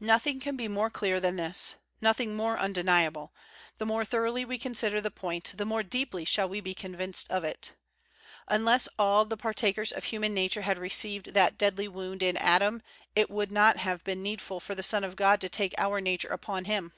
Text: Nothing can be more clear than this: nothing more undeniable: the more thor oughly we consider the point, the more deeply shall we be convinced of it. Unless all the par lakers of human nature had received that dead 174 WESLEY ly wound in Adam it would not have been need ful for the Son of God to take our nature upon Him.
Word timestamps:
Nothing 0.00 0.40
can 0.40 0.56
be 0.56 0.66
more 0.66 0.90
clear 0.90 1.20
than 1.20 1.36
this: 1.36 1.76
nothing 2.00 2.34
more 2.34 2.58
undeniable: 2.58 3.32
the 3.78 3.86
more 3.86 4.04
thor 4.04 4.24
oughly 4.26 4.44
we 4.44 4.58
consider 4.58 5.00
the 5.00 5.12
point, 5.12 5.52
the 5.56 5.64
more 5.64 5.84
deeply 5.84 6.24
shall 6.24 6.48
we 6.48 6.60
be 6.60 6.74
convinced 6.74 7.30
of 7.30 7.44
it. 7.44 7.74
Unless 8.48 8.88
all 8.98 9.24
the 9.24 9.36
par 9.36 9.54
lakers 9.62 9.92
of 9.92 10.02
human 10.02 10.34
nature 10.34 10.62
had 10.62 10.76
received 10.76 11.34
that 11.34 11.56
dead 11.56 11.78
174 11.78 11.88
WESLEY 11.88 11.88
ly 11.88 12.10
wound 12.10 12.22
in 12.24 12.36
Adam 12.38 12.82
it 13.14 13.30
would 13.30 13.52
not 13.52 13.76
have 13.76 14.02
been 14.02 14.24
need 14.24 14.40
ful 14.40 14.58
for 14.58 14.74
the 14.74 14.82
Son 14.82 15.04
of 15.04 15.14
God 15.14 15.40
to 15.40 15.48
take 15.48 15.76
our 15.78 16.00
nature 16.00 16.26
upon 16.30 16.64
Him. 16.64 16.92